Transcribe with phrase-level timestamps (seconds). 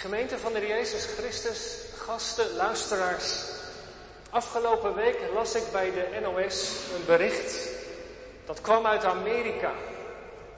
[0.00, 3.44] Gemeente van de Jezus Christus, gasten, luisteraars.
[4.30, 7.68] Afgelopen week las ik bij de NOS een bericht.
[8.44, 9.72] Dat kwam uit Amerika.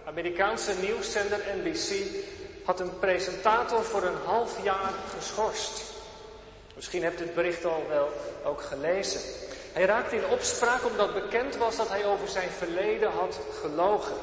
[0.04, 2.06] Amerikaanse nieuwszender NBC
[2.64, 5.82] had een presentator voor een half jaar geschorst.
[6.74, 8.08] Misschien hebt u het bericht al wel
[8.44, 9.20] ook gelezen.
[9.72, 14.16] Hij raakte in opspraak omdat bekend was dat hij over zijn verleden had gelogen.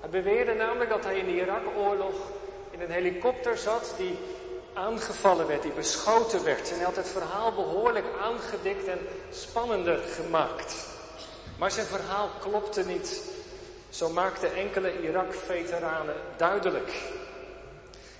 [0.00, 2.14] Hij beweerde namelijk dat hij in de Irak-oorlog
[2.78, 4.18] in een helikopter zat die
[4.72, 6.70] aangevallen werd, die beschoten werd.
[6.70, 8.98] En hij had het verhaal behoorlijk aangedikt en
[9.30, 10.86] spannender gemaakt.
[11.58, 13.22] Maar zijn verhaal klopte niet.
[13.88, 16.92] Zo maakten enkele Irak-veteranen duidelijk.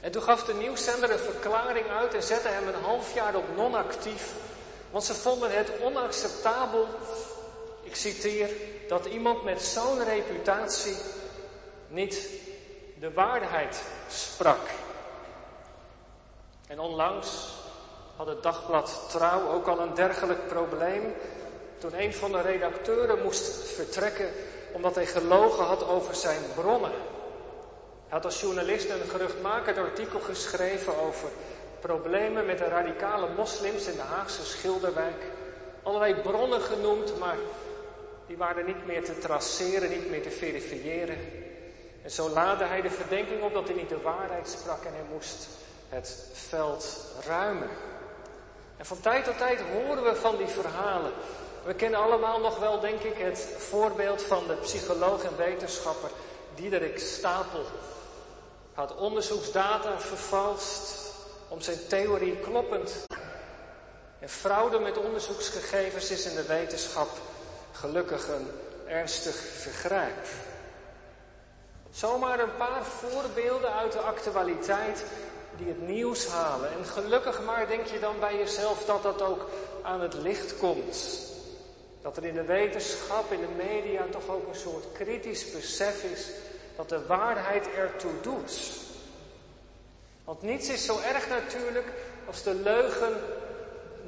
[0.00, 3.56] En toen gaf de nieuwszender een verklaring uit en zette hem een half jaar op
[3.56, 4.32] non-actief.
[4.90, 6.86] Want ze vonden het onacceptabel,
[7.82, 8.50] ik citeer,
[8.88, 10.96] dat iemand met zo'n reputatie
[11.88, 12.28] niet
[13.00, 13.82] de waarheid
[14.38, 14.68] sprak.
[16.66, 17.48] En onlangs
[18.16, 21.14] had het dagblad Trouw ook al een dergelijk probleem.
[21.78, 24.28] Toen een van de redacteuren moest vertrekken
[24.72, 26.90] omdat hij gelogen had over zijn bronnen.
[26.90, 31.28] Hij had als journalist een geruchtmakend artikel geschreven over
[31.80, 35.24] problemen met de radicale moslims in de Haagse Schilderwijk.
[35.82, 37.36] Allerlei bronnen genoemd, maar
[38.26, 41.18] die waren niet meer te traceren, niet meer te verifiëren.
[42.02, 45.04] En zo laadde hij de verdenking op dat hij niet de waarheid sprak en hij
[45.12, 45.48] moest
[45.88, 46.96] het veld
[47.26, 47.68] ruimen.
[48.76, 51.12] En van tijd tot tijd horen we van die verhalen.
[51.64, 56.10] We kennen allemaal nog wel, denk ik, het voorbeeld van de psycholoog en wetenschapper
[56.54, 57.64] Diederik Stapel.
[58.74, 61.12] Had onderzoeksdata vervalst
[61.48, 63.06] om zijn theorie kloppend.
[64.18, 67.08] En fraude met onderzoeksgegevens is in de wetenschap
[67.72, 68.50] gelukkig een
[68.86, 70.26] ernstig vergrijp.
[71.98, 75.04] Zomaar een paar voorbeelden uit de actualiteit
[75.56, 76.70] die het nieuws halen.
[76.72, 79.48] En gelukkig maar denk je dan bij jezelf dat dat ook
[79.82, 81.20] aan het licht komt.
[82.02, 86.26] Dat er in de wetenschap, in de media toch ook een soort kritisch besef is
[86.76, 88.60] dat de waarheid ertoe doet.
[90.24, 91.92] Want niets is zo erg natuurlijk
[92.26, 93.20] als de leugen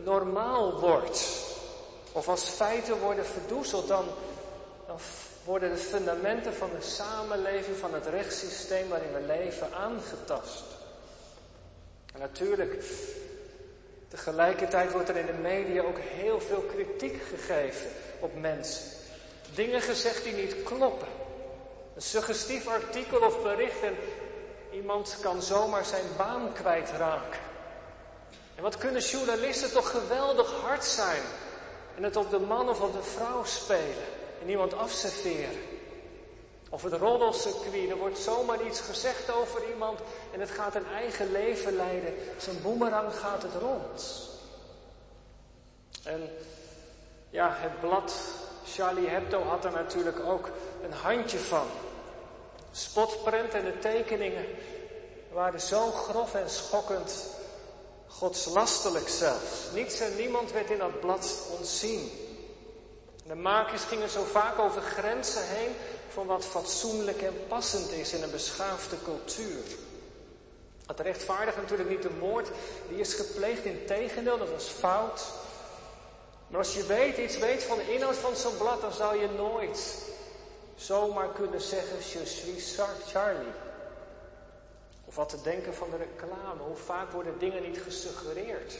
[0.04, 1.28] normaal wordt.
[2.12, 4.04] Of als feiten worden verdoezeld, dan,
[4.86, 4.98] dan
[5.44, 10.64] worden de fundamenten van de samenleving, van het rechtssysteem waarin we leven, aangetast.
[12.14, 12.84] En natuurlijk,
[14.08, 17.90] tegelijkertijd wordt er in de media ook heel veel kritiek gegeven
[18.20, 18.82] op mensen.
[19.54, 21.08] Dingen gezegd die niet kloppen.
[21.94, 23.96] Een suggestief artikel of bericht en
[24.72, 27.40] iemand kan zomaar zijn baan kwijtraken.
[28.54, 31.22] En wat kunnen journalisten toch geweldig hard zijn
[31.96, 35.58] en het op de man of op de vrouw spelen en iemand afserveren.
[36.70, 40.00] Of het roddelcircuit, er wordt zomaar iets gezegd over iemand
[40.32, 42.14] en het gaat een eigen leven leiden.
[42.38, 44.28] Zijn boemerang gaat het rond.
[46.04, 46.30] En
[47.30, 48.14] ja, het blad
[48.74, 50.50] Charlie Hebdo had er natuurlijk ook
[50.82, 51.66] een handje van.
[52.72, 54.44] Spotprint en de tekeningen
[55.32, 57.24] waren zo grof en schokkend,
[58.06, 59.70] godslastelijk zelfs.
[59.74, 62.10] Niets en niemand werd in dat blad ontzien.
[63.30, 65.70] De makers gingen zo vaak over grenzen heen
[66.08, 69.62] van wat fatsoenlijk en passend is in een beschaafde cultuur.
[70.86, 72.48] Het rechtvaardigt natuurlijk niet de moord
[72.88, 75.26] die is gepleegd, in tegendeel, dat was fout.
[76.46, 79.28] Maar als je weet, iets weet van de inhoud van zo'n blad, dan zou je
[79.28, 79.94] nooit
[80.74, 83.52] zomaar kunnen zeggen, je suis Charlie.
[85.04, 86.62] Of wat te denken van de reclame.
[86.66, 88.72] Hoe vaak worden dingen niet gesuggereerd.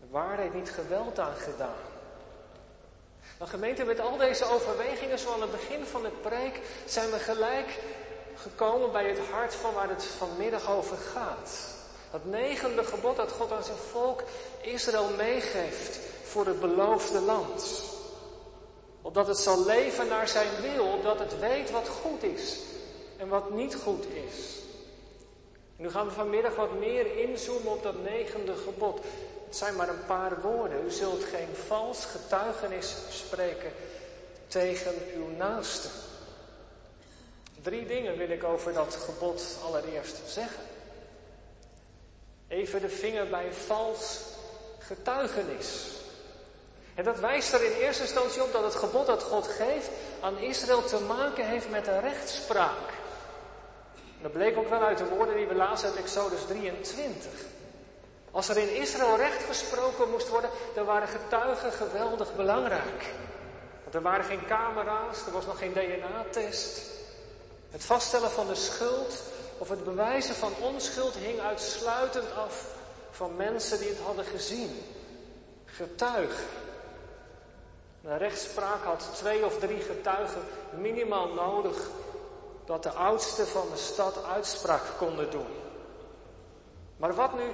[0.00, 1.98] De waarheid niet geweld aangedaan.
[3.40, 7.18] Dan gemeente, met al deze overwegingen, zo aan het begin van de preek, zijn we
[7.18, 7.78] gelijk
[8.34, 11.74] gekomen bij het hart van waar het vanmiddag over gaat.
[12.10, 14.22] Dat negende gebod dat God aan zijn volk
[14.60, 17.82] Israël meegeeft voor het beloofde land.
[19.02, 22.58] Opdat het zal leven naar zijn wil, opdat het weet wat goed is
[23.16, 24.58] en wat niet goed is.
[25.76, 29.00] Nu gaan we vanmiddag wat meer inzoomen op dat negende gebod.
[29.50, 30.84] Het zijn maar een paar woorden.
[30.86, 33.72] U zult geen vals getuigenis spreken
[34.46, 35.88] tegen uw naaste.
[37.62, 40.62] Drie dingen wil ik over dat gebod allereerst zeggen.
[42.48, 44.18] Even de vinger bij vals
[44.78, 45.86] getuigenis.
[46.94, 50.38] En dat wijst er in eerste instantie op dat het gebod dat God geeft aan
[50.38, 52.92] Israël te maken heeft met een rechtspraak.
[54.22, 57.49] dat bleek ook wel uit de woorden die we lazen uit Exodus 23.
[58.30, 63.14] Als er in Israël recht gesproken moest worden, dan waren getuigen geweldig belangrijk.
[63.82, 66.80] Want er waren geen camera's, er was nog geen DNA-test.
[67.70, 69.22] Het vaststellen van de schuld
[69.58, 72.66] of het bewijzen van onschuld hing uitsluitend af
[73.10, 74.82] van mensen die het hadden gezien.
[75.64, 76.44] Getuigen.
[78.04, 81.76] Een rechtspraak had twee of drie getuigen minimaal nodig
[82.64, 85.46] dat de oudsten van de stad uitspraak konden doen.
[86.96, 87.52] Maar wat nu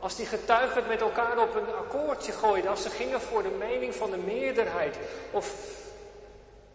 [0.00, 3.94] als die getuigen met elkaar op een akkoordje gooiden, als ze gingen voor de mening
[3.94, 4.96] van de meerderheid,
[5.30, 5.54] of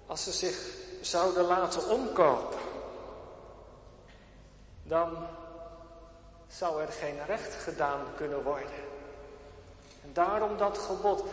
[0.05, 0.57] als ze zich
[1.01, 2.59] zouden laten omkopen,
[4.83, 5.27] dan
[6.47, 8.83] zou er geen recht gedaan kunnen worden.
[10.03, 11.23] En daarom dat gebod,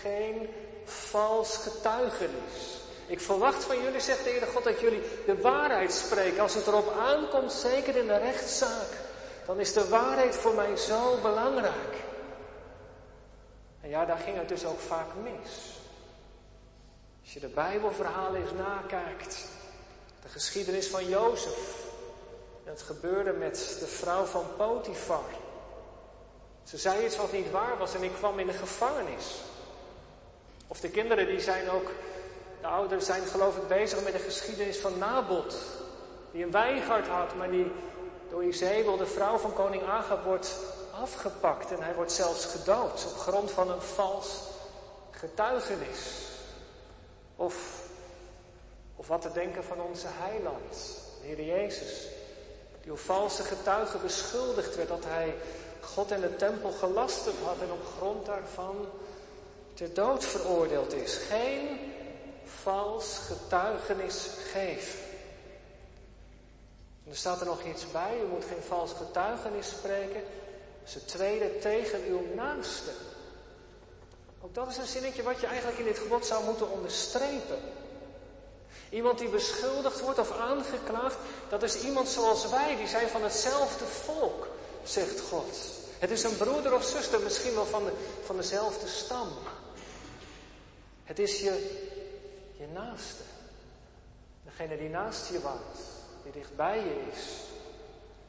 [0.00, 0.48] geen
[0.84, 2.82] vals getuigenis.
[3.06, 6.42] Ik verwacht van jullie, zegt de Heer God, dat jullie de waarheid spreken.
[6.42, 9.03] Als het erop aankomt, zeker in de rechtszaak,
[9.46, 12.02] dan is de waarheid voor mij zo belangrijk.
[13.80, 15.78] En ja, daar ging het dus ook vaak mis.
[17.22, 19.48] Als je de Bijbelverhalen eens nakijkt,
[20.22, 21.84] de geschiedenis van Jozef,
[22.64, 25.24] en het gebeurde met de vrouw van Potifar.
[26.62, 29.40] Ze zei iets wat niet waar was en ik kwam in de gevangenis.
[30.66, 31.90] Of de kinderen die zijn ook,
[32.60, 35.56] de ouders zijn geloof ik bezig met de geschiedenis van Nabot.
[36.32, 37.72] Die een wijngaard had, maar die
[38.34, 40.56] door Izebel, de vrouw van koning Agab, wordt
[41.00, 41.70] afgepakt.
[41.70, 44.40] En hij wordt zelfs gedood op grond van een vals
[45.10, 45.98] getuigenis.
[47.36, 47.82] Of,
[48.96, 52.06] of wat te denken van onze heiland, de Heer Jezus.
[52.82, 55.34] Die op valse getuigen beschuldigd werd dat hij
[55.80, 58.86] God en de tempel gelasterd had en op grond daarvan
[59.74, 61.16] ter dood veroordeeld is.
[61.16, 61.78] Geen
[62.44, 65.03] vals getuigenis geven.
[67.08, 70.22] Er staat er nog iets bij, u moet geen vals getuigenis spreken.
[70.84, 72.90] Dat is tweede tegen uw naaste.
[74.40, 77.58] Ook dat is een zinnetje wat je eigenlijk in dit gebod zou moeten onderstrepen.
[78.90, 81.16] Iemand die beschuldigd wordt of aangeklaagd,
[81.48, 84.48] dat is iemand zoals wij, die zijn van hetzelfde volk,
[84.82, 85.56] zegt God.
[85.98, 87.92] Het is een broeder of zuster, misschien wel van, de,
[88.24, 89.28] van dezelfde stam.
[91.04, 91.80] Het is je,
[92.56, 93.22] je naaste.
[94.44, 95.93] Degene die naast je woont,
[96.24, 97.26] die dichtbij je is.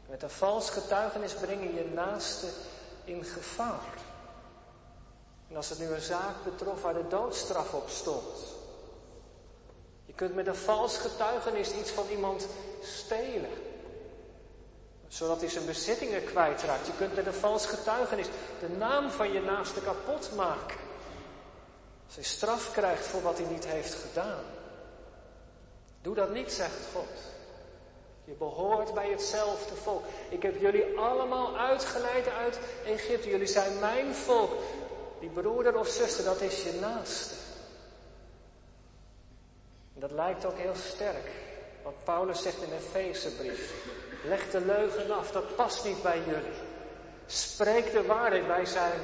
[0.09, 2.47] Met een vals getuigenis breng je je naaste
[3.03, 3.97] in gevaar.
[5.50, 8.53] En als het nu een zaak betrof waar de doodstraf op stond.
[10.06, 12.47] Je kunt met een vals getuigenis iets van iemand
[12.83, 13.50] stelen.
[15.07, 16.88] Zodat hij zijn bezittingen kwijtraakt.
[16.88, 18.27] Je kunt met een vals getuigenis
[18.59, 20.77] de naam van je naaste kapot maken.
[22.06, 24.44] Als hij straf krijgt voor wat hij niet heeft gedaan.
[26.01, 27.34] Doe dat niet, zegt God.
[28.25, 30.04] Je behoort bij hetzelfde volk.
[30.30, 33.30] Ik heb jullie allemaal uitgeleid uit Egypte.
[33.30, 34.51] Jullie zijn mijn volk.
[35.19, 37.33] Die broeder of zuster, dat is je naaste.
[39.94, 41.31] Dat lijkt ook heel sterk.
[41.83, 43.74] Wat Paulus zegt in de Efezebrief.
[44.24, 46.60] Leg de leugen af, dat past niet bij jullie.
[47.25, 49.00] Spreek de waarheid, wij zijn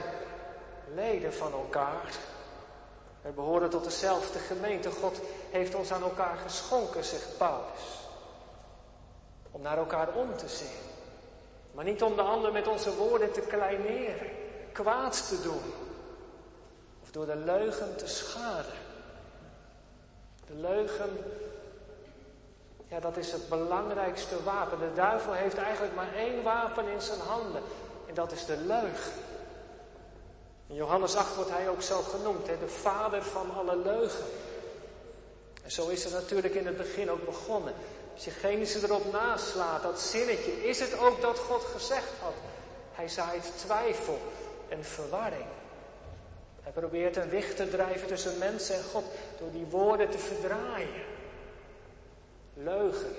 [0.95, 2.13] leden van elkaar.
[3.21, 4.91] We behoren tot dezelfde gemeente.
[4.91, 5.19] God
[5.49, 8.00] heeft ons aan elkaar geschonken, zegt Paulus.
[9.51, 10.77] Om naar elkaar om te zien.
[11.71, 14.27] Maar niet om de ander met onze woorden te kleineren,
[14.71, 15.73] kwaad te doen.
[17.03, 18.73] Of door de leugen te schaden.
[20.47, 21.17] De leugen,
[22.87, 24.79] ja, dat is het belangrijkste wapen.
[24.79, 27.61] De duivel heeft eigenlijk maar één wapen in zijn handen.
[28.07, 29.13] En dat is de leugen.
[30.67, 34.25] In Johannes 8 wordt hij ook zo genoemd, hè, de vader van alle leugen.
[35.63, 37.73] En zo is het natuurlijk in het begin ook begonnen.
[38.13, 42.33] Als je Genesis erop naslaat, dat zinnetje, is het ook dat God gezegd had.
[42.91, 44.19] Hij zaait twijfel
[44.69, 45.45] en verwarring.
[46.61, 49.03] Hij probeert een wicht te drijven tussen mensen en God
[49.39, 51.03] door die woorden te verdraaien.
[52.53, 53.15] Leugen.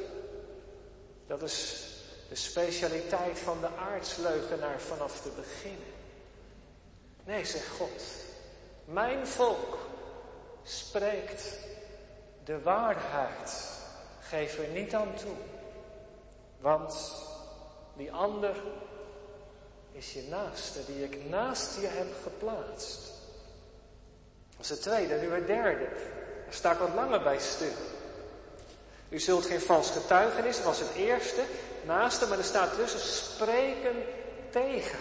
[1.27, 1.87] Dat is
[2.29, 5.93] de specialiteit van de aardsleugenaar vanaf te beginnen.
[7.25, 8.03] Nee, zegt God.
[8.85, 9.79] Mijn volk
[10.63, 11.59] spreekt
[12.45, 13.72] de waarheid.
[14.33, 15.35] Geef er niet aan toe.
[16.61, 17.13] Want
[17.97, 18.57] die ander
[19.93, 23.01] is je naaste, die ik naast je heb geplaatst.
[24.57, 25.15] Dat is het tweede.
[25.15, 25.89] Nu het derde.
[26.45, 27.73] Daar sta ik wat langer bij stil.
[29.09, 31.43] U zult geen vals getuigenis, dat was het eerste.
[31.85, 34.05] Naaste, maar er staat tussen spreken
[34.51, 34.99] tegen.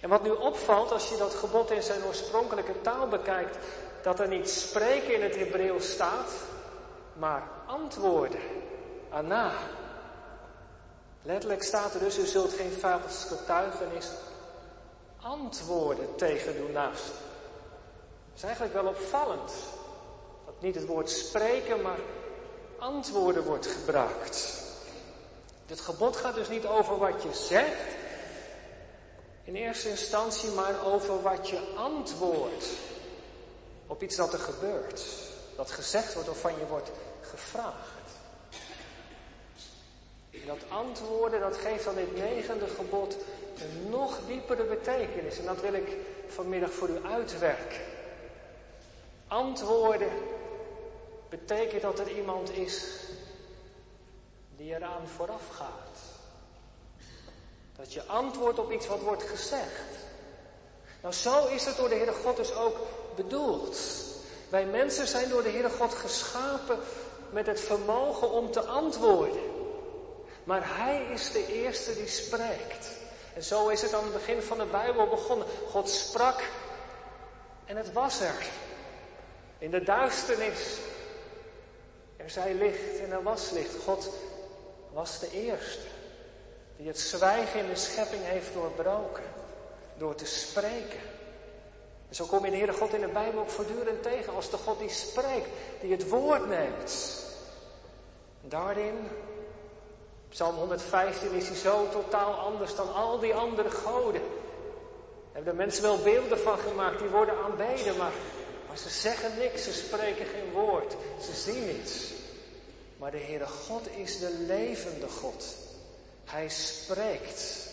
[0.00, 3.56] En wat nu opvalt als je dat gebod in zijn oorspronkelijke taal bekijkt,
[4.02, 6.30] dat er niet spreken in het Hebreeuws staat,
[7.18, 8.40] maar antwoorden.
[9.10, 9.52] Ana.
[11.22, 14.08] Letterlijk staat er dus, u zult geen vals getuigenis
[15.20, 17.06] antwoorden tegen uw naast.
[17.06, 19.52] Dat is eigenlijk wel opvallend.
[20.46, 21.98] Dat niet het woord spreken, maar
[22.78, 24.66] antwoorden wordt gebruikt.
[25.66, 27.96] Dit gebod gaat dus niet over wat je zegt
[29.44, 32.66] in eerste instantie, maar over wat je antwoordt
[33.86, 35.04] op iets dat er gebeurt,
[35.56, 36.90] dat gezegd wordt of van je wordt
[37.30, 37.96] gevraagd.
[40.46, 43.16] dat antwoorden, dat geeft dan dit negende gebod
[43.60, 45.38] een nog diepere betekenis.
[45.38, 45.96] En dat wil ik
[46.28, 47.80] vanmiddag voor u uitwerken.
[49.26, 50.12] Antwoorden
[51.28, 52.84] betekent dat er iemand is
[54.56, 55.98] die eraan vooraf gaat.
[57.76, 60.06] Dat je antwoordt op iets wat wordt gezegd.
[61.02, 62.76] Nou, zo is het door de Heere God dus ook
[63.16, 63.78] bedoeld.
[64.48, 66.78] Wij mensen zijn door de Heere God geschapen
[67.30, 69.42] met het vermogen om te antwoorden.
[70.44, 72.90] Maar Hij is de eerste die spreekt.
[73.34, 75.46] En zo is het aan het begin van de Bijbel begonnen.
[75.70, 76.42] God sprak
[77.64, 78.46] en het was er.
[79.58, 80.78] In de duisternis.
[82.16, 83.74] Er zij licht en er was licht.
[83.84, 84.10] God
[84.92, 85.86] was de eerste
[86.76, 89.24] die het zwijgen in de schepping heeft doorbroken.
[89.96, 91.00] Door te spreken.
[92.08, 94.56] En zo kom je de Heere God in de Bijbel ook voortdurend tegen als de
[94.56, 95.48] God die spreekt,
[95.80, 97.24] die het woord neemt.
[98.40, 99.08] Daarin,
[100.28, 104.22] Psalm 115, is hij zo totaal anders dan al die andere goden.
[105.32, 108.12] Hebben de mensen wel beelden van gemaakt, die worden aanbeden, maar,
[108.68, 112.12] maar ze zeggen niks, ze spreken geen woord, ze zien niets.
[112.96, 115.56] Maar de Heere God is de levende God.
[116.24, 117.66] Hij spreekt.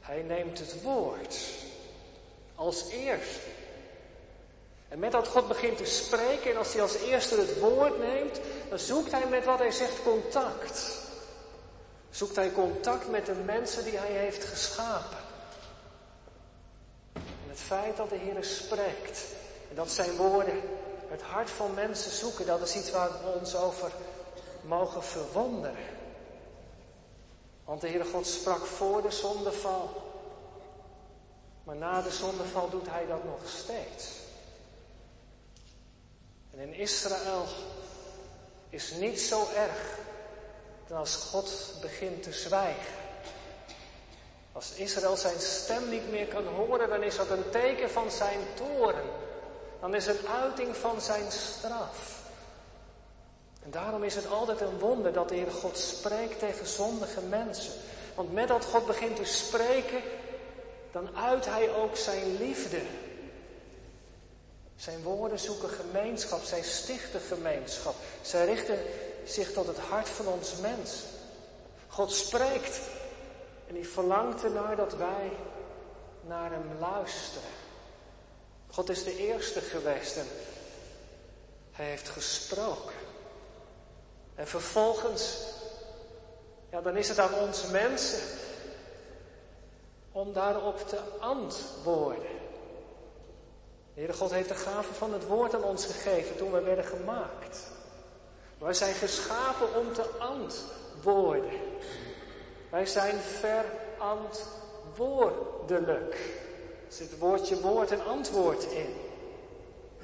[0.00, 1.38] Hij neemt het woord.
[2.60, 3.48] Als eerste.
[4.88, 8.40] En met dat God begint te spreken en als hij als eerste het woord neemt,
[8.68, 10.98] dan zoekt hij met wat hij zegt contact.
[12.10, 15.18] Zoekt hij contact met de mensen die hij heeft geschapen.
[17.14, 19.24] En het feit dat de Heer spreekt
[19.68, 20.60] en dat zijn woorden
[21.08, 23.92] het hart van mensen zoeken, dat is iets waar we ons over
[24.62, 25.84] mogen verwonderen.
[27.64, 30.09] Want de Heere God sprak voor de zondeval.
[31.70, 34.08] Maar na de zondeval doet hij dat nog steeds.
[36.50, 37.44] En in Israël
[38.68, 39.98] is niet zo erg
[40.86, 42.94] dan als God begint te zwijgen.
[44.52, 48.40] Als Israël zijn stem niet meer kan horen, dan is dat een teken van zijn
[48.54, 49.10] toren.
[49.80, 52.22] Dan is het uiting van zijn straf.
[53.62, 57.72] En daarom is het altijd een wonder dat de Heer God spreekt tegen zondige mensen.
[58.14, 60.02] Want met dat God begint te spreken,
[60.92, 62.80] dan uit Hij ook zijn liefde.
[64.76, 67.94] Zijn woorden zoeken gemeenschap, zij stichten gemeenschap.
[68.22, 68.78] Zij richten
[69.24, 71.02] zich tot het hart van ons mens.
[71.86, 72.80] God spreekt
[73.66, 75.30] en hij verlangt ernaar dat wij
[76.26, 77.48] naar hem luisteren.
[78.66, 80.26] God is de eerste geweest en
[81.72, 82.94] hij heeft gesproken.
[84.34, 85.36] En vervolgens,
[86.70, 88.20] ja, dan is het aan ons mensen
[90.12, 92.38] om daarop te antwoorden.
[93.94, 96.84] De Heere God heeft de gave van het woord aan ons gegeven toen we werden
[96.84, 97.58] gemaakt.
[98.58, 101.60] Wij zijn geschapen om te antwoorden.
[102.70, 106.14] Wij zijn verantwoordelijk.
[106.86, 108.94] Er zit woordje woord en antwoord in.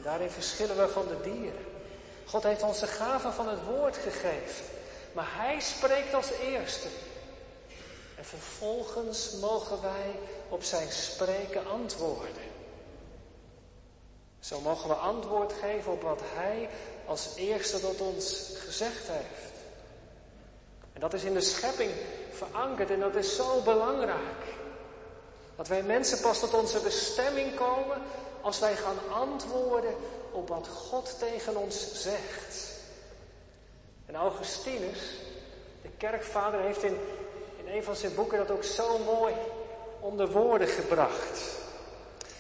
[0.03, 1.65] Daarin verschillen we van de dieren.
[2.25, 4.65] God heeft ons de gave van het woord gegeven.
[5.13, 6.89] Maar Hij spreekt als eerste.
[8.27, 10.19] En vervolgens mogen wij
[10.49, 12.43] op zijn spreken antwoorden.
[14.41, 16.69] Zo mogen we antwoord geven op wat Hij
[17.07, 19.53] als eerste tot ons gezegd heeft.
[20.93, 21.91] En dat is in de schepping
[22.33, 24.45] verankerd en dat is zo belangrijk.
[25.57, 28.03] Dat wij mensen pas tot onze bestemming komen
[28.41, 29.95] als wij gaan antwoorden
[30.33, 32.73] op wat God tegen ons zegt.
[34.07, 35.01] En Augustinus,
[35.83, 36.99] de kerkvader, heeft in,
[37.67, 39.35] in een van zijn boeken dat ook zo mooi
[40.01, 41.41] onder woorden gebracht.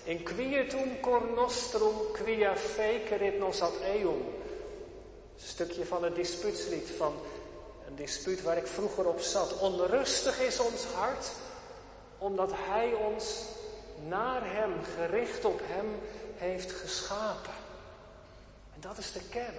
[0.04, 4.35] In quietum cor nostrum quia fecerit nos ad eum.
[5.35, 7.14] Een stukje van het dispuutslied, van
[7.87, 9.59] een dispuut waar ik vroeger op zat.
[9.59, 11.30] Onrustig is ons hart,
[12.18, 13.42] omdat Hij ons
[14.09, 15.99] naar Hem, gericht op Hem,
[16.35, 17.54] heeft geschapen.
[18.75, 19.54] En dat is de kern.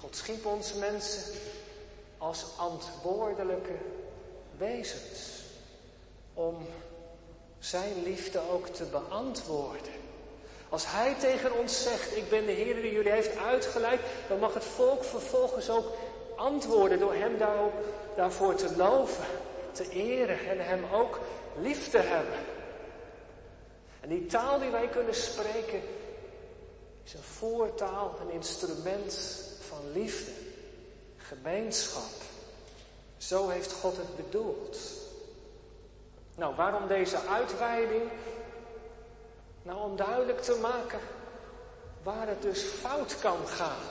[0.00, 1.22] God schiep ons mensen
[2.18, 3.72] als antwoordelijke
[4.58, 5.42] wezens.
[6.34, 6.66] Om
[7.58, 9.92] zijn liefde ook te beantwoorden.
[10.68, 14.54] Als hij tegen ons zegt, ik ben de Heer die jullie heeft uitgeleid, dan mag
[14.54, 15.92] het volk vervolgens ook
[16.36, 17.72] antwoorden door hem daarop,
[18.16, 19.24] daarvoor te loven,
[19.72, 21.20] te eren en hem ook
[21.60, 22.38] lief te hebben.
[24.00, 25.82] En die taal die wij kunnen spreken,
[27.04, 29.18] is een voertaal, een instrument
[29.68, 30.30] van liefde,
[31.16, 32.23] gemeenschap,
[33.16, 34.78] Zo heeft God het bedoeld.
[36.34, 38.10] Nou, waarom deze uitweiding?
[39.62, 41.00] Nou, om duidelijk te maken
[42.02, 43.82] waar het dus fout kan gaan.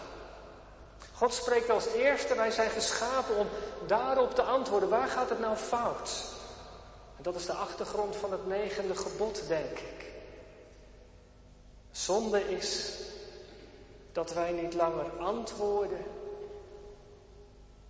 [1.13, 3.47] God spreekt als eerste, wij zijn geschapen om
[3.87, 4.89] daarop te antwoorden.
[4.89, 6.23] Waar gaat het nou fout?
[7.17, 10.11] En dat is de achtergrond van het negende gebod, denk ik.
[11.91, 12.99] Zonde is
[14.11, 16.05] dat wij niet langer antwoorden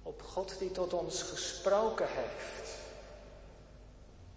[0.03, 2.71] op God die tot ons gesproken heeft.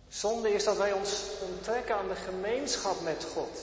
[0.09, 3.59] Zonde is dat wij ons onttrekken aan de gemeenschap met God.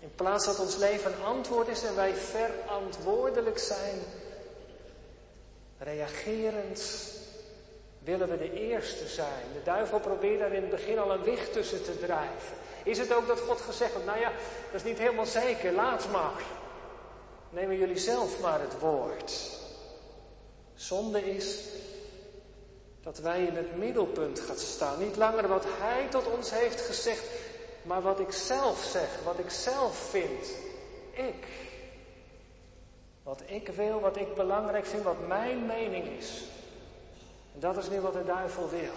[0.00, 3.98] In plaats dat ons leven een antwoord is en wij verantwoordelijk zijn,
[5.78, 6.82] reagerend,
[7.98, 9.44] willen we de eerste zijn.
[9.52, 12.56] De duivel probeert daar in het begin al een wicht tussen te drijven.
[12.84, 14.32] Is het ook dat God gezegd heeft, nou ja,
[14.72, 16.42] dat is niet helemaal zeker, laat maar.
[17.50, 19.60] Nemen jullie zelf maar het woord.
[20.74, 21.58] Zonde is
[23.02, 24.98] dat wij in het middelpunt gaan staan.
[24.98, 27.24] Niet langer wat Hij tot ons heeft gezegd,
[27.82, 30.50] maar wat ik zelf zeg, wat ik zelf vind.
[31.12, 31.46] Ik.
[33.22, 36.42] Wat ik wil, wat ik belangrijk vind, wat mijn mening is.
[37.54, 38.92] En dat is nu wat de duivel wil.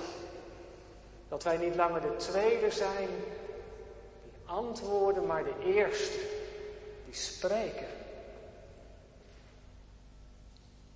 [1.27, 3.07] Dat wij niet langer de tweede zijn
[4.23, 6.19] die antwoorden, maar de eerste
[7.05, 7.87] die spreken.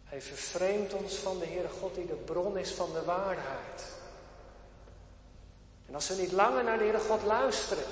[0.10, 3.84] Hij vervreemdt ons van de Heere God die de bron is van de waarheid.
[5.88, 7.84] En als we niet langer naar de Heere God luisteren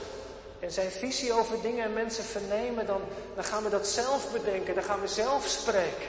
[0.59, 3.01] en zijn visie over dingen en mensen vernemen, dan,
[3.35, 6.07] dan gaan we dat zelf bedenken, dan gaan we zelf spreken.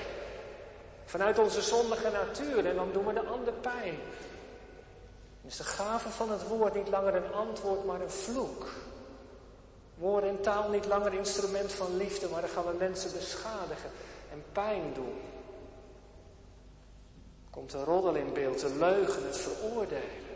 [1.04, 3.98] Vanuit onze zondige natuur en dan doen we de ander pijn.
[5.40, 8.66] Dan is de gave van het woord niet langer een antwoord, maar een vloek.
[9.94, 13.90] Woord en taal niet langer instrument van liefde, maar dan gaan we mensen beschadigen
[14.30, 15.20] en pijn doen.
[17.50, 20.26] Komt de roddel in beeld, de leugen, het veroordelen.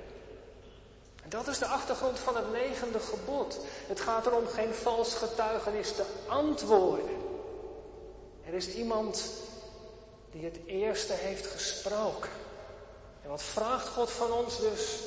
[1.23, 3.59] En dat is de achtergrond van het negende gebod.
[3.87, 7.21] Het gaat erom geen vals getuigenis te antwoorden.
[8.45, 9.31] Er is iemand
[10.31, 12.31] die het eerste heeft gesproken.
[13.23, 14.99] En wat vraagt God van ons dus?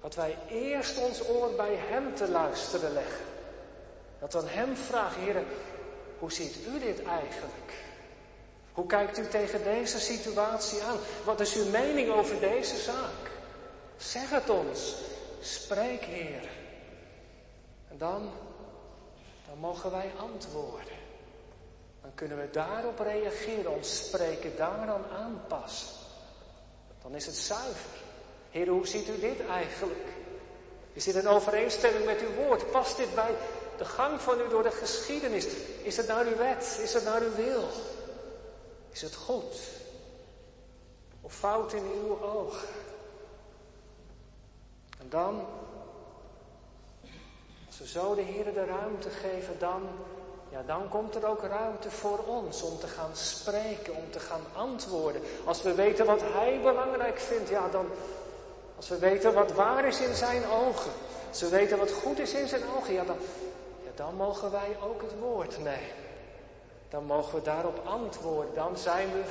[0.00, 3.24] Dat wij eerst ons oor bij Hem te luisteren leggen.
[4.18, 5.42] Dat aan Hem vragen, Heer,
[6.18, 7.72] hoe ziet u dit eigenlijk?
[8.80, 10.96] Hoe kijkt u tegen deze situatie aan?
[11.24, 13.30] Wat is uw mening over deze zaak?
[13.96, 14.94] Zeg het ons.
[15.40, 16.48] Spreek, Heer.
[17.90, 18.30] En dan,
[19.48, 20.98] dan mogen wij antwoorden.
[22.02, 25.88] Dan kunnen we daarop reageren, ons spreken daaraan aanpassen.
[27.02, 27.98] Dan is het zuiver.
[28.50, 30.08] Heer, hoe ziet u dit eigenlijk?
[30.92, 32.70] Is dit een overeenstemming met uw woord?
[32.70, 33.34] Past dit bij
[33.78, 35.46] de gang van u door de geschiedenis?
[35.82, 36.80] Is het naar uw wet?
[36.82, 37.68] Is het naar uw wil?
[38.90, 39.56] Is het goed?
[41.20, 42.68] Of fout in uw ogen?
[45.00, 45.46] En dan,
[47.66, 49.82] als we zo de Heer de ruimte geven, dan,
[50.48, 54.44] ja, dan komt er ook ruimte voor ons om te gaan spreken, om te gaan
[54.52, 55.22] antwoorden.
[55.44, 57.86] Als we weten wat Hij belangrijk vindt, ja, dan,
[58.76, 60.92] als we weten wat waar is in Zijn ogen,
[61.28, 63.16] als we weten wat goed is in Zijn ogen, ja, dan,
[63.84, 65.99] ja, dan mogen wij ook het woord nemen
[66.90, 68.54] dan mogen we daarop antwoorden.
[68.54, 69.22] Dan zijn we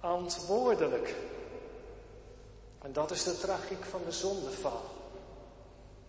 [0.00, 1.14] verantwoordelijk.
[2.82, 4.80] En dat is de tragiek van de zondeval.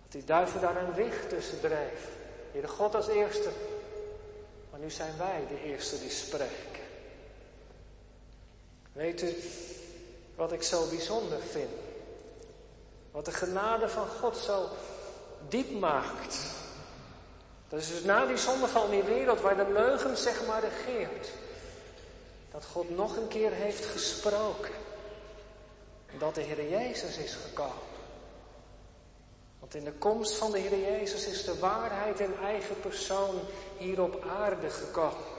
[0.03, 2.07] Dat die duivel daar een wicht tussen dreef.
[2.51, 3.49] Heer God als eerste.
[4.71, 6.83] Maar nu zijn wij de eerste die spreken.
[8.91, 9.35] Weet u
[10.35, 11.69] wat ik zo bijzonder vind?
[13.11, 14.67] Wat de genade van God zo
[15.47, 16.58] diep maakt.
[17.69, 21.29] Dat is dus na die zondeval in die wereld waar de leugen zeg maar regeert.
[22.51, 24.73] Dat God nog een keer heeft gesproken.
[26.17, 27.87] Dat de Heer Jezus is gekomen.
[29.59, 33.39] Want in de komst van de Heer Jezus is de waarheid in eigen persoon
[33.77, 35.37] hier op aarde gekomen.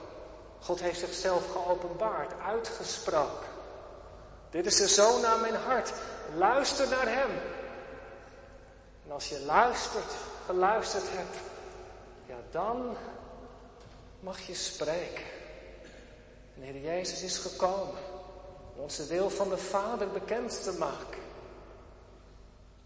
[0.60, 3.48] God heeft zichzelf geopenbaard, uitgesproken.
[4.50, 5.92] Dit is de zoon aan mijn hart.
[6.36, 7.30] Luister naar hem.
[9.04, 10.12] En als je luistert,
[10.46, 11.36] geluisterd hebt,
[12.30, 12.96] ja, dan
[14.20, 15.24] mag je spreken.
[16.54, 17.98] En Heer Jezus is gekomen
[18.74, 21.20] om ons de wil van de Vader bekend te maken.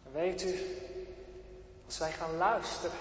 [0.04, 0.54] En weet u,
[1.86, 2.96] als wij gaan luisteren,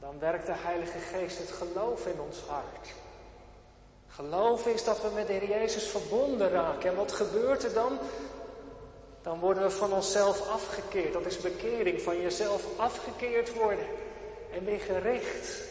[0.00, 2.88] dan werkt de Heilige Geest het geloof in ons hart.
[4.08, 6.90] Geloof is dat we met de Heer Jezus verbonden raken.
[6.90, 7.98] En wat gebeurt er dan?
[9.22, 11.12] Dan worden we van onszelf afgekeerd.
[11.12, 13.86] Dat is bekering, van jezelf afgekeerd worden
[14.52, 15.62] en weer gericht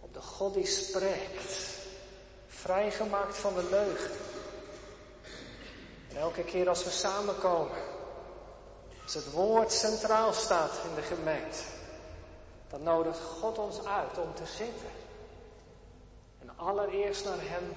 [0.00, 1.72] op de God die spreekt.
[2.46, 4.10] Vrijgemaakt van de leugen.
[6.10, 7.76] En elke keer als we samenkomen,
[9.02, 11.58] als het woord centraal staat in de gemeente,
[12.68, 14.88] dan nodigt God ons uit om te zitten.
[16.40, 17.72] En allereerst naar Hem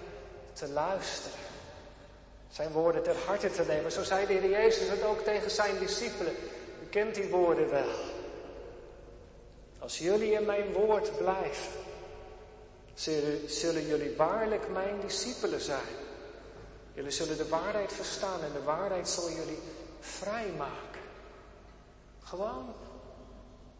[0.53, 1.39] te luisteren.
[2.49, 3.91] Zijn woorden ter harte te nemen.
[3.91, 6.35] Zo zei de Heer Jezus het ook tegen zijn discipelen.
[6.83, 8.16] U kent die woorden wel.
[9.87, 11.71] Als jullie in mijn woord blijven,
[13.45, 15.95] zullen jullie waarlijk mijn discipelen zijn.
[16.93, 19.59] Jullie zullen de waarheid verstaan en de waarheid zal jullie
[19.99, 21.01] vrijmaken.
[22.23, 22.73] Gewoon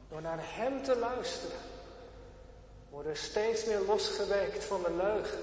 [0.09, 1.59] door naar Hem te luisteren,
[2.89, 5.39] worden steeds meer losgewerkt van de leugen.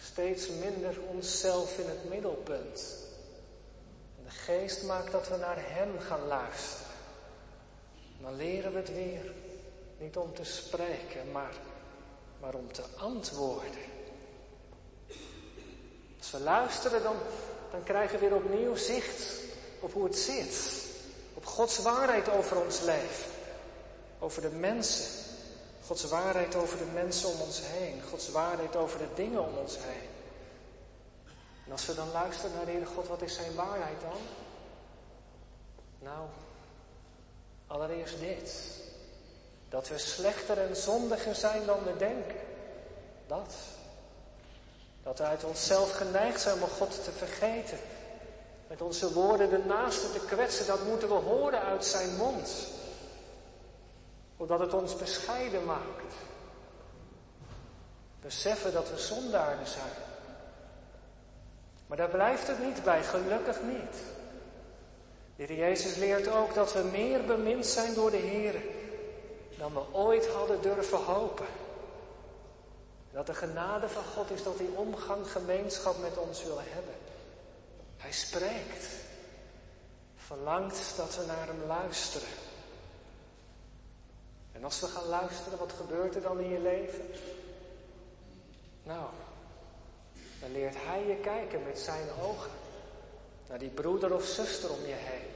[0.00, 2.96] Steeds minder onszelf in het middelpunt.
[4.18, 6.87] En de geest maakt dat we naar Hem gaan luisteren.
[8.20, 9.32] Dan leren we het weer.
[9.98, 11.54] Niet om te spreken, maar,
[12.40, 13.96] maar om te antwoorden.
[16.18, 17.16] Als we luisteren, dan,
[17.70, 19.40] dan krijgen we weer opnieuw zicht
[19.80, 20.86] op hoe het zit.
[21.34, 23.30] Op Gods waarheid over ons leven.
[24.18, 25.26] Over de mensen.
[25.86, 28.02] Gods waarheid over de mensen om ons heen.
[28.10, 30.08] Gods waarheid over de dingen om ons heen.
[31.66, 34.20] En als we dan luisteren naar de Heere God, wat is zijn waarheid dan?
[35.98, 36.28] Nou,
[37.68, 38.76] allereerst dit.
[39.68, 42.40] Dat we slechter en zondiger zijn dan we denken.
[43.26, 43.54] Dat.
[45.02, 47.78] Dat we uit onszelf geneigd zijn om God te vergeten.
[48.66, 52.66] Met onze woorden de naaste te kwetsen, dat moeten we horen uit zijn mond.
[54.36, 56.14] Omdat het ons bescheiden maakt.
[58.20, 59.92] Beseffen dat we zondaarden zijn.
[61.86, 63.96] Maar daar blijft het niet bij, gelukkig niet.
[65.38, 68.54] De Heer Jezus leert ook dat we meer bemind zijn door de Heer
[69.56, 71.46] dan we ooit hadden durven hopen.
[73.12, 76.94] Dat de genade van God is dat hij omgang, gemeenschap met ons wil hebben.
[77.96, 78.86] Hij spreekt.
[80.16, 82.28] Verlangt dat we naar hem luisteren.
[84.52, 87.10] En als we gaan luisteren, wat gebeurt er dan in je leven?
[88.82, 89.06] Nou,
[90.40, 92.57] dan leert hij je kijken met zijn ogen.
[93.48, 95.26] Naar die broeder of zuster om je heen.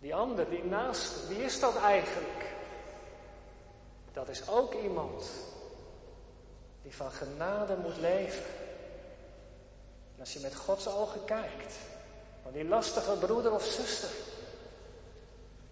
[0.00, 2.52] Die ander, die naast, wie is dat eigenlijk?
[4.12, 5.24] Dat is ook iemand
[6.82, 8.44] die van genade moet leven.
[10.14, 11.74] En als je met Gods ogen kijkt,
[12.42, 14.10] van die lastige broeder of zuster,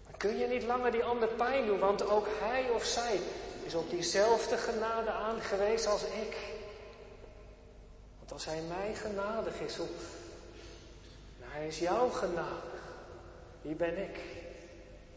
[0.03, 3.19] dan kun je niet langer die ander pijn doen, want ook hij of zij
[3.63, 6.37] is op diezelfde genade aangewezen als ik.
[8.33, 9.87] Als hij mij genadig is, hoe,
[11.39, 12.81] nou, hij is jou genadig.
[13.61, 14.19] Wie ben ik?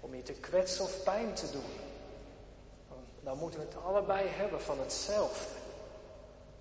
[0.00, 1.70] Om je te kwetsen of pijn te doen.
[3.20, 5.54] Dan moeten we het allebei hebben van hetzelfde.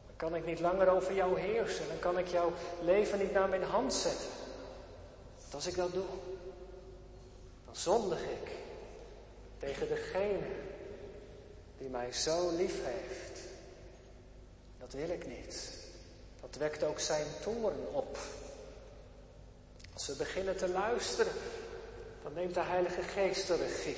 [0.06, 1.88] Dan kan ik niet langer over jou heersen.
[1.88, 4.30] Dan kan ik jouw leven niet naar mijn hand zetten.
[5.42, 6.06] Want als ik dat doe,
[7.66, 8.52] dan zondig ik
[9.58, 10.48] tegen degene
[11.78, 13.40] die mij zo lief heeft.
[14.80, 15.85] Dat wil ik niet.
[16.56, 18.18] Dat wekt ook zijn toren op.
[19.94, 21.34] Als we beginnen te luisteren,
[22.24, 23.98] dan neemt de Heilige Geest de regie.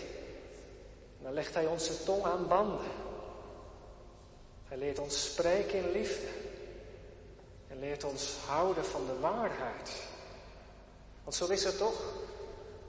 [1.22, 2.86] Dan legt Hij onze tong aan banden.
[4.68, 6.28] Hij leert ons spreken in liefde.
[7.68, 9.92] En leert ons houden van de waarheid.
[11.24, 12.02] Want zo is het toch?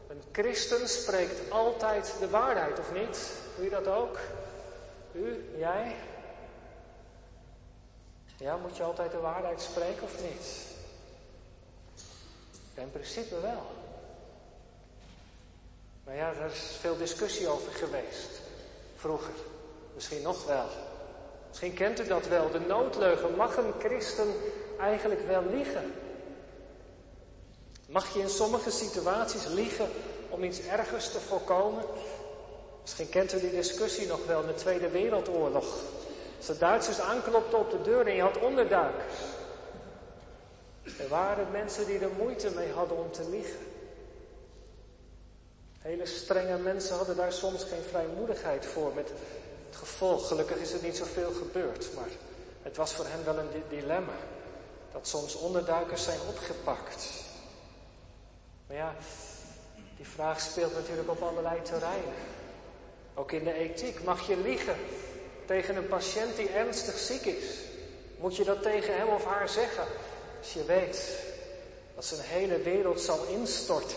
[0.08, 3.32] Een christen spreekt altijd de waarheid, of niet?
[3.56, 4.18] Doe je dat ook?
[5.12, 5.96] U, jij?
[8.38, 10.66] Ja, moet je altijd de waarheid spreken of niet?
[12.80, 13.62] in principe wel.
[16.04, 18.40] Maar ja, daar is veel discussie over geweest.
[18.96, 19.32] Vroeger.
[19.94, 20.66] Misschien nog wel.
[21.48, 22.50] Misschien kent u dat wel.
[22.50, 23.36] De noodleugen.
[23.36, 24.34] Mag een christen
[24.80, 25.92] eigenlijk wel liegen?
[27.86, 29.88] Mag je in sommige situaties liegen
[30.28, 31.84] om iets ergers te voorkomen?
[32.82, 35.82] Misschien kent u die discussie nog wel in de Tweede Wereldoorlog.
[36.38, 39.14] Als de Duitsers aanklopten op de deur en je had onderduikers.
[40.98, 43.58] Er waren mensen die er moeite mee hadden om te liegen.
[45.78, 48.94] Hele strenge mensen hadden daar soms geen vrijmoedigheid voor.
[48.94, 49.08] Met
[49.68, 52.08] het gevolg, gelukkig is er niet zoveel gebeurd, maar
[52.62, 54.16] het was voor hen wel een dilemma.
[54.92, 57.06] Dat soms onderduikers zijn opgepakt.
[58.66, 58.94] Maar ja,
[59.96, 62.14] die vraag speelt natuurlijk op allerlei terreinen.
[63.14, 64.04] Ook in de ethiek.
[64.04, 64.76] Mag je liegen
[65.48, 67.44] tegen een patiënt die ernstig ziek is?
[68.18, 69.84] Moet je dat tegen hem of haar zeggen?
[70.38, 71.26] Als je weet
[71.94, 73.96] dat zijn hele wereld zal instorten.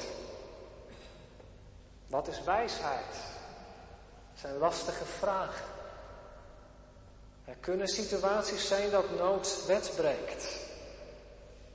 [2.08, 3.12] Wat is wijsheid?
[4.32, 5.66] Dat zijn lastige vragen.
[7.46, 10.46] Er kunnen situaties zijn dat nood wet breekt.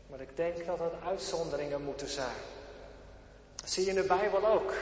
[0.06, 2.36] Maar ik denk dat dat uitzonderingen moeten zijn.
[3.56, 4.72] Dat zie je in de Bijbel ook.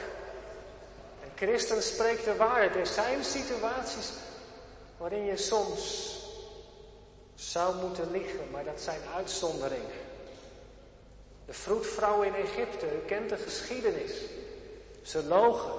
[1.23, 2.77] Een christen spreekt de waarheid.
[2.77, 4.11] Er zijn situaties
[4.97, 6.13] waarin je soms
[7.35, 10.03] zou moeten liegen, maar dat zijn uitzonderingen.
[11.47, 14.13] De vroedvrouw in Egypte, u kent de geschiedenis.
[15.03, 15.73] Ze logen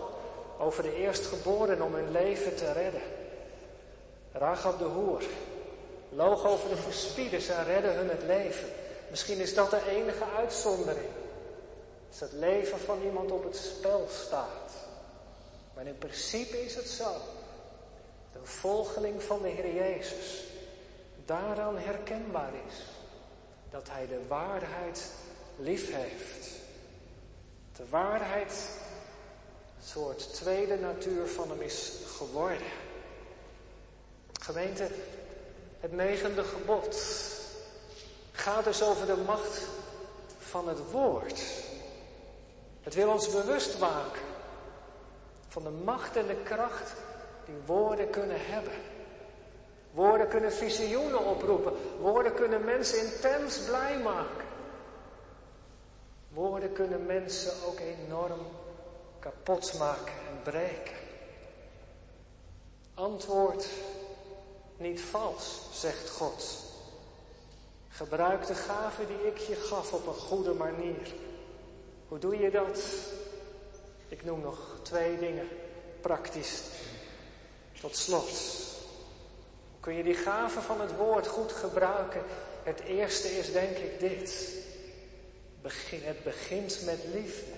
[0.60, 3.02] over de eerstgeboren om hun leven te redden.
[4.32, 5.24] Rachab de hoer
[6.10, 8.70] loog over de verspieders en redde hun het leven.
[9.10, 11.10] Misschien is dat de enige uitzondering.
[12.10, 14.72] Als het leven van iemand op het spel staat.
[15.74, 17.12] Maar in principe is het zo.
[18.48, 20.44] Volgeling van de Heer Jezus
[21.26, 22.76] daaraan herkenbaar is
[23.70, 25.12] dat Hij de waarheid
[25.58, 26.48] lief heeft.
[27.76, 28.70] De waarheid
[29.78, 32.68] een soort tweede natuur van hem is geworden.
[34.42, 34.88] Gemeente,
[35.80, 36.98] het negende gebod
[38.32, 39.62] gaat dus over de macht
[40.38, 41.42] van het woord.
[42.82, 44.22] Het wil ons bewust maken
[45.48, 46.94] van de macht en de kracht
[47.46, 48.74] die woorden kunnen hebben.
[49.92, 51.74] Woorden kunnen visioenen oproepen.
[52.00, 54.46] Woorden kunnen mensen intens blij maken.
[56.30, 58.40] Woorden kunnen mensen ook enorm
[59.20, 60.96] kapot maken en breken.
[62.94, 63.68] Antwoord
[64.78, 66.64] niet vals, zegt God.
[67.90, 71.14] Gebruik de gave die ik je gaf op een goede manier.
[72.08, 72.84] Hoe doe je dat?
[74.08, 75.48] Ik noem nog twee dingen
[76.02, 76.64] praktisch.
[77.86, 78.30] Tot slot.
[79.80, 82.22] Kun je die gave van het woord goed gebruiken?
[82.64, 84.54] Het eerste is denk ik dit.
[85.90, 87.52] Het begint met liefde.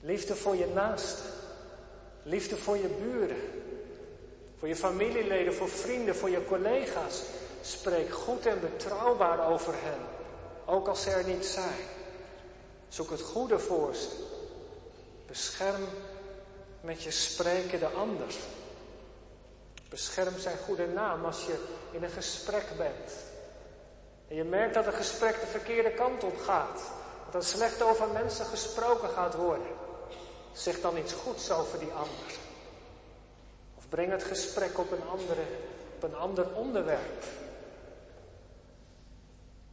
[0.00, 1.22] Liefde voor je naaste.
[2.22, 3.36] Liefde voor je buren.
[4.58, 7.22] Voor je familieleden, voor vrienden, voor je collega's.
[7.62, 10.00] Spreek goed en betrouwbaar over hen.
[10.66, 11.84] Ook als ze er niet zijn.
[12.88, 14.08] Zoek het goede voor ze.
[15.26, 15.84] Bescherm
[16.80, 18.34] met je spreken de ander.
[19.90, 23.12] Bescherm zijn goede naam als je in een gesprek bent.
[24.28, 26.82] En je merkt dat een gesprek de verkeerde kant op gaat.
[27.24, 29.66] Dat er slecht over mensen gesproken gaat worden.
[30.52, 32.34] Zeg dan iets goeds over die ander.
[33.76, 35.42] Of breng het gesprek op een, andere,
[35.96, 37.24] op een ander onderwerp.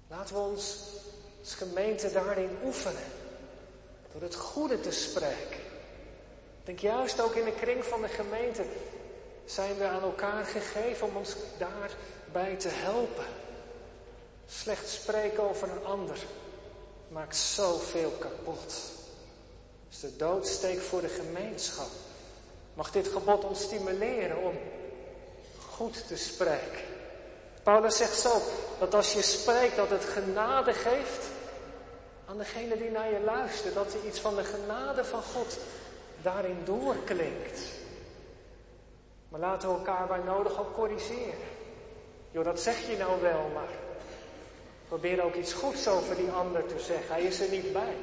[0.08, 0.80] Laten we ons
[1.40, 3.04] als gemeente daarin oefenen.
[4.12, 5.60] Door het goede te spreken.
[6.64, 8.66] Denk juist ook in de kring van de gemeente
[9.48, 13.26] zijn we aan elkaar gegeven om ons daarbij te helpen.
[14.48, 16.18] Slecht spreken over een ander
[17.08, 18.74] maakt zoveel kapot.
[19.90, 21.90] Is de doodsteek voor de gemeenschap.
[22.74, 24.58] Mag dit gebod ons stimuleren om
[25.70, 26.86] goed te spreken.
[27.64, 28.42] Paulus zegt zo
[28.80, 31.26] dat als je spreekt dat het genade geeft
[32.26, 33.74] aan degene die naar je luistert.
[33.74, 35.58] Dat er iets van de genade van God
[36.22, 37.60] daarin doorklinkt.
[39.38, 41.48] Maar laten we elkaar bij nodig ook corrigeren.
[42.32, 43.70] Jo, dat zeg je nou wel, maar
[44.88, 47.16] probeer ook iets goeds over die ander te zeggen.
[47.16, 47.96] Hij is er niet bij.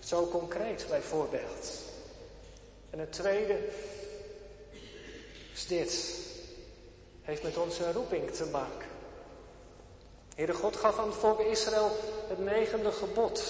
[0.00, 1.78] Zo concreet bijvoorbeeld.
[2.90, 3.58] En het tweede
[5.52, 6.20] is dit.
[7.22, 8.88] Heeft met onze roeping te maken.
[10.34, 11.90] Heere God gaf aan het volk Israël
[12.28, 13.42] het negende gebod.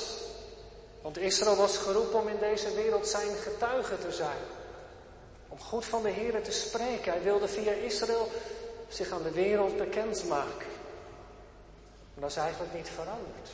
[1.02, 4.60] Want Israël was geroepen om in deze wereld zijn getuige te zijn.
[5.52, 7.12] Om goed van de Heer te spreken.
[7.12, 8.30] Hij wilde via Israël
[8.88, 10.70] zich aan de wereld bekendmaken.
[12.14, 13.50] Maar dat is eigenlijk niet veranderd.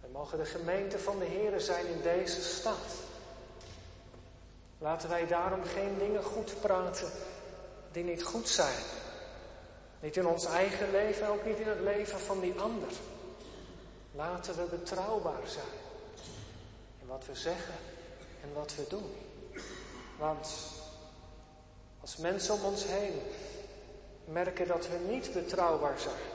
[0.00, 2.86] We mogen de gemeente van de Heer zijn in deze stad.
[4.78, 7.10] Laten wij daarom geen dingen goed praten
[7.92, 8.82] die niet goed zijn.
[10.00, 12.92] Niet in ons eigen leven, ook niet in het leven van die ander.
[14.12, 15.76] Laten we betrouwbaar zijn
[17.00, 17.74] in wat we zeggen
[18.42, 19.14] en wat we doen.
[20.18, 20.48] Want
[22.00, 23.20] als mensen om ons heen
[24.24, 26.34] merken dat we niet betrouwbaar zijn.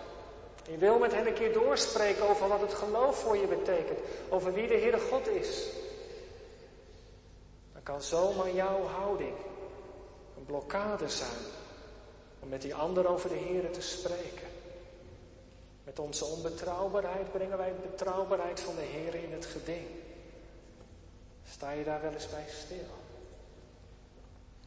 [0.69, 3.99] Je wil met hen een keer doorspreken over wat het geloof voor je betekent.
[4.29, 5.65] Over wie de Heere God is.
[7.73, 9.35] Dan kan zomaar jouw houding
[10.37, 11.41] een blokkade zijn.
[12.39, 14.47] Om met die ander over de Heere te spreken.
[15.83, 19.87] Met onze onbetrouwbaarheid brengen wij de betrouwbaarheid van de Heer in het geding.
[21.49, 23.00] Sta je daar wel eens bij stil?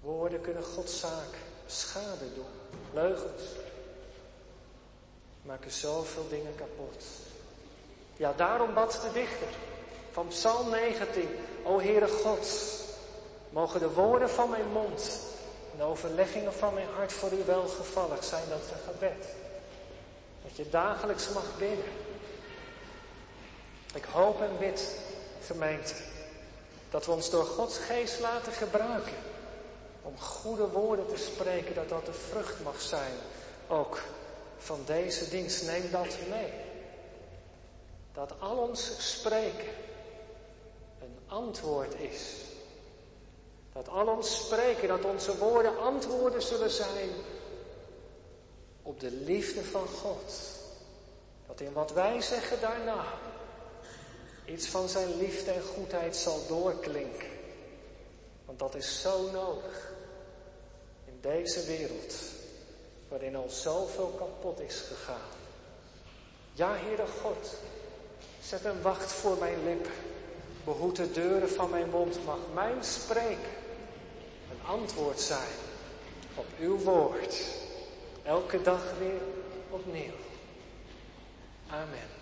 [0.05, 1.35] Woorden kunnen Gods zaak
[1.67, 2.81] schade doen.
[2.93, 3.43] Leugens
[5.43, 7.05] maken zoveel dingen kapot.
[8.17, 9.49] Ja, daarom bad de dichter
[10.12, 11.29] van Psalm 19.
[11.62, 12.49] O Heere God,
[13.51, 15.21] mogen de woorden van mijn mond
[15.73, 18.49] en de overleggingen van mijn hart voor u welgevallig zijn.
[18.49, 19.27] Dat is een gebed.
[20.43, 21.93] Dat je dagelijks mag bidden.
[23.95, 24.97] Ik hoop en bid,
[25.47, 25.95] gemeente,
[26.90, 29.33] dat we ons door Gods geest laten gebruiken
[30.05, 33.12] om goede woorden te spreken, dat dat de vrucht mag zijn,
[33.69, 34.03] ook
[34.59, 35.67] van deze dienst.
[35.67, 36.53] Neem dat mee.
[38.12, 39.73] Dat al ons spreken
[41.01, 42.35] een antwoord is.
[43.73, 47.11] Dat al ons spreken, dat onze woorden antwoorden zullen zijn
[48.83, 50.33] op de liefde van God.
[51.47, 53.05] Dat in wat wij zeggen daarna
[54.45, 57.29] iets van zijn liefde en goedheid zal doorklinken.
[58.45, 59.93] Want dat is zo nodig
[61.32, 62.14] deze wereld
[63.08, 65.28] waarin al zoveel kapot is gegaan.
[66.52, 67.54] Ja, Heere God,
[68.42, 69.92] zet een wacht voor mijn lippen.
[70.64, 72.24] Behoed de deuren van mijn mond.
[72.24, 73.54] Mag mijn spreken
[74.50, 75.52] een antwoord zijn
[76.34, 77.44] op uw woord.
[78.22, 79.20] Elke dag weer
[79.70, 80.14] opnieuw.
[81.68, 82.13] Amen.